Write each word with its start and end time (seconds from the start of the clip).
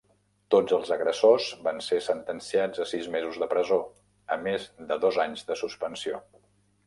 Tots 0.53 0.73
els 0.75 0.91
agressors 0.93 1.49
van 1.67 1.81
ser 1.87 1.99
sentenciats 2.05 2.81
a 2.85 2.87
sis 2.93 3.11
mesos 3.17 3.37
de 3.43 3.49
presó, 3.53 3.79
a 4.37 4.41
més 4.47 4.67
de 4.93 4.97
dos 5.07 5.23
anys 5.27 5.45
de 5.51 5.59
suspensió. 5.63 6.23